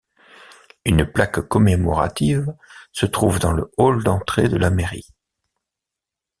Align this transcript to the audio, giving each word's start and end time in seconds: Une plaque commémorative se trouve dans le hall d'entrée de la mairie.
Une 0.83 1.05
plaque 1.05 1.39
commémorative 1.41 2.55
se 2.91 3.05
trouve 3.05 3.37
dans 3.37 3.51
le 3.51 3.71
hall 3.77 4.03
d'entrée 4.03 4.49
de 4.49 4.57
la 4.57 4.71
mairie. 4.71 5.13